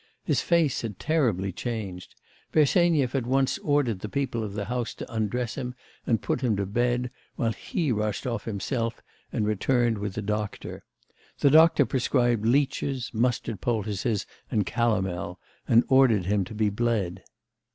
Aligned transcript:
His 0.23 0.41
face 0.41 0.81
was 0.81 0.93
terribly 0.97 1.51
changed. 1.51 2.15
Bersenyev 2.51 3.13
at 3.13 3.27
once 3.27 3.59
ordered 3.59 3.99
the 3.99 4.09
people 4.09 4.43
of 4.43 4.53
the 4.53 4.65
house 4.65 4.95
to 4.95 5.13
undress 5.13 5.53
him 5.53 5.75
and 6.07 6.19
put 6.23 6.41
him 6.41 6.55
to 6.55 6.65
bed, 6.65 7.11
while 7.35 7.51
he 7.51 7.91
rushed 7.91 8.25
off 8.25 8.45
himself 8.45 9.03
and 9.31 9.45
returned 9.45 9.99
with 9.99 10.17
a 10.17 10.23
doctor. 10.23 10.83
The 11.37 11.51
doctor 11.51 11.85
prescribed 11.85 12.47
leeches, 12.47 13.11
mustard 13.13 13.61
poultices, 13.61 14.25
and 14.49 14.65
calomel, 14.65 15.39
and 15.67 15.83
ordered 15.87 16.25
him 16.25 16.45
to 16.45 16.55
be 16.55 16.71
bled. 16.71 17.23